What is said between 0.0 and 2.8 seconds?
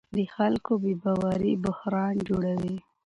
د خلکو بې باوري بحران جوړوي